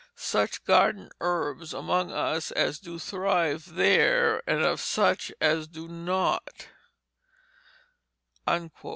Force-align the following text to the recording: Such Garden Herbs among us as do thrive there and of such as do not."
Such 0.15 0.63
Garden 0.63 1.11
Herbs 1.19 1.75
among 1.75 2.11
us 2.11 2.49
as 2.53 2.79
do 2.79 2.97
thrive 2.97 3.75
there 3.75 4.41
and 4.49 4.63
of 4.63 4.81
such 4.81 5.31
as 5.39 5.67
do 5.67 5.87
not." 5.87 6.65